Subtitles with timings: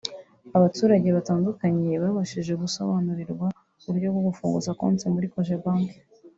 [0.57, 3.47] abaturage batandukanye babashije gusobanurirwa
[3.87, 5.97] uburyo bwo gufunguza konti muri Cogebanque